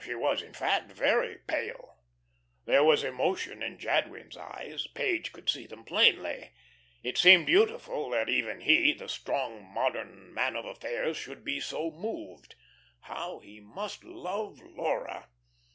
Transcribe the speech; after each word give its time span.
She 0.00 0.14
was, 0.14 0.40
in 0.40 0.54
fact, 0.54 0.90
very 0.90 1.36
pale. 1.46 1.98
There 2.64 2.82
was 2.82 3.04
emotion 3.04 3.62
in 3.62 3.78
Jadwin's 3.78 4.34
eyes. 4.38 4.86
Page 4.86 5.32
could 5.32 5.50
see 5.50 5.66
them 5.66 5.84
plainly. 5.84 6.52
It 7.02 7.18
seemed 7.18 7.44
beautiful 7.44 8.08
that 8.08 8.30
even 8.30 8.62
he, 8.62 8.94
the 8.94 9.06
strong, 9.10 9.62
modern 9.62 10.32
man 10.32 10.56
of 10.56 10.64
affairs, 10.64 11.18
should 11.18 11.44
be 11.44 11.60
so 11.60 11.90
moved. 11.90 12.54
How 13.00 13.40
he 13.40 13.60
must 13.60 14.02
love 14.02 14.62
Laura. 14.62 15.28